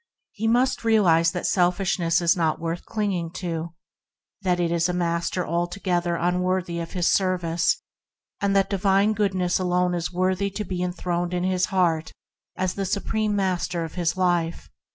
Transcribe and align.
He 0.31 0.47
must 0.47 0.83
realize 0.83 1.29
that 1.31 1.45
selfishness 1.45 2.21
is 2.21 2.35
not 2.35 2.59
worth 2.59 2.85
clinging 2.87 3.29
to, 3.33 3.75
that 4.41 4.59
it 4.59 4.71
is 4.71 4.89
a 4.89 4.93
master 4.93 5.45
altogether 5.45 6.15
unworthy 6.15 6.79
of 6.79 6.93
his 6.93 7.07
service, 7.07 7.83
and 8.41 8.55
that 8.55 8.71
divine 8.71 9.13
Goodness 9.13 9.59
alone 9.59 9.93
is 9.93 10.11
worthy 10.11 10.49
to 10.49 10.63
be 10.65 10.81
enthroned 10.81 11.35
in 11.35 11.43
his 11.43 11.65
heart 11.65 12.11
as 12.55 12.73
the 12.73 12.85
supreme 12.87 13.35
master 13.35 13.83
of 13.83 13.93
his 13.93 14.17
life. 14.17 14.71